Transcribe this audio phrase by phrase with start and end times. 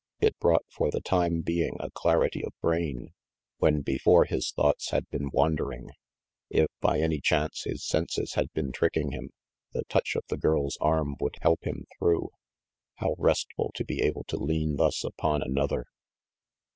[0.19, 3.13] It brought for the time being a clarity of brain,
[3.59, 5.91] when before his thoughts had been wander ing.
[6.49, 9.29] If by any chance his senses had been tricking him,
[9.73, 12.37] the touch of the girl's arm would help him RANGY PETE 385 through.
[12.95, 15.85] How restful to be able to lean thus upon another.